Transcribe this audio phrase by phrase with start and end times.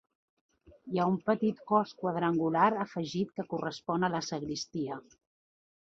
[0.93, 4.99] Hi ha un petit cos quadrangular afegit que correspon a la sagristia.